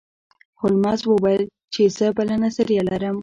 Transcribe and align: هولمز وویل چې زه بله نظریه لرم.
هولمز 0.61 0.99
وویل 1.05 1.43
چې 1.73 1.81
زه 1.97 2.07
بله 2.17 2.35
نظریه 2.43 2.81
لرم. 2.89 3.17